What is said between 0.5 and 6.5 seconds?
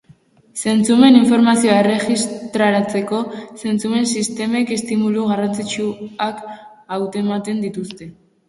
Zentzumen-informazioa erregistratzeko, zentzumen-sistemek estimulu garrantzitsuak